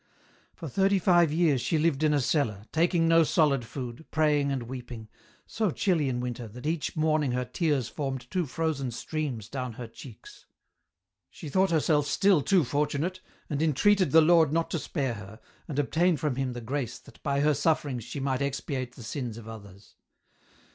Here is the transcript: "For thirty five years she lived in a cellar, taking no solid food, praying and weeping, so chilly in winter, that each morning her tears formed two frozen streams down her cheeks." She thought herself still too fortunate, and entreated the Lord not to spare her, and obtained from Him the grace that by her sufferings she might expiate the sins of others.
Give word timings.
"For 0.55 0.67
thirty 0.67 0.97
five 0.97 1.31
years 1.31 1.61
she 1.61 1.77
lived 1.77 2.01
in 2.01 2.11
a 2.11 2.19
cellar, 2.19 2.65
taking 2.71 3.07
no 3.07 3.21
solid 3.23 3.63
food, 3.63 4.03
praying 4.09 4.51
and 4.51 4.63
weeping, 4.63 5.09
so 5.45 5.69
chilly 5.69 6.09
in 6.09 6.19
winter, 6.19 6.47
that 6.47 6.65
each 6.65 6.95
morning 6.95 7.33
her 7.33 7.45
tears 7.45 7.87
formed 7.87 8.25
two 8.31 8.47
frozen 8.47 8.89
streams 8.89 9.47
down 9.47 9.73
her 9.73 9.85
cheeks." 9.85 10.47
She 11.29 11.49
thought 11.49 11.69
herself 11.69 12.07
still 12.07 12.41
too 12.41 12.63
fortunate, 12.63 13.19
and 13.47 13.61
entreated 13.61 14.09
the 14.09 14.21
Lord 14.21 14.51
not 14.51 14.71
to 14.71 14.79
spare 14.79 15.13
her, 15.13 15.39
and 15.67 15.77
obtained 15.77 16.19
from 16.19 16.35
Him 16.35 16.53
the 16.53 16.61
grace 16.61 16.97
that 16.97 17.21
by 17.21 17.41
her 17.41 17.53
sufferings 17.53 18.03
she 18.03 18.19
might 18.19 18.41
expiate 18.41 18.95
the 18.95 19.03
sins 19.03 19.37
of 19.37 19.47
others. 19.47 19.97